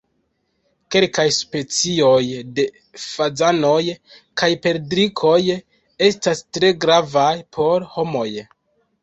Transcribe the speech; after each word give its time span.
Kelkaj 0.93 1.25
specioj 1.35 2.23
de 2.59 2.65
fazanoj 3.01 3.83
kaj 4.43 4.49
perdrikoj 4.65 5.37
estas 6.09 6.43
tre 6.59 6.73
gravaj 6.89 7.29
por 7.61 7.89
homoj. 7.95 8.29